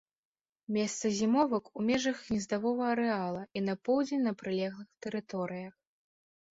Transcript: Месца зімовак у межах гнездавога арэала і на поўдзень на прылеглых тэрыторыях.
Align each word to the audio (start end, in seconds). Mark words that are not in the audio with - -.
Месца 0.77 1.11
зімовак 1.19 1.69
у 1.81 1.85
межах 1.89 2.17
гнездавога 2.25 2.83
арэала 2.95 3.47
і 3.59 3.67
на 3.69 3.73
поўдзень 3.87 4.27
на 4.31 4.39
прылеглых 4.43 4.89
тэрыторыях. 5.07 5.75